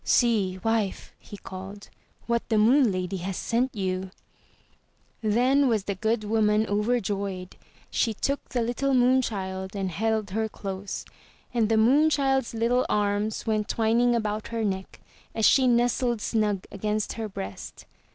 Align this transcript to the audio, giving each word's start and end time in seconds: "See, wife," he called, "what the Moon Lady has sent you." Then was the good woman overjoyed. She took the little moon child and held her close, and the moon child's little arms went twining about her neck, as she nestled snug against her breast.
"See, 0.03 0.57
wife," 0.63 1.13
he 1.19 1.37
called, 1.37 1.91
"what 2.25 2.49
the 2.49 2.57
Moon 2.57 2.91
Lady 2.91 3.17
has 3.17 3.37
sent 3.37 3.75
you." 3.75 4.09
Then 5.21 5.67
was 5.67 5.83
the 5.83 5.93
good 5.93 6.23
woman 6.23 6.65
overjoyed. 6.65 7.55
She 7.91 8.15
took 8.15 8.49
the 8.49 8.63
little 8.63 8.95
moon 8.95 9.21
child 9.21 9.75
and 9.75 9.91
held 9.91 10.31
her 10.31 10.49
close, 10.49 11.05
and 11.53 11.69
the 11.69 11.77
moon 11.77 12.09
child's 12.09 12.55
little 12.55 12.83
arms 12.89 13.45
went 13.45 13.69
twining 13.69 14.15
about 14.15 14.47
her 14.47 14.63
neck, 14.63 14.99
as 15.35 15.45
she 15.45 15.67
nestled 15.67 16.19
snug 16.19 16.65
against 16.71 17.13
her 17.13 17.29
breast. 17.29 17.85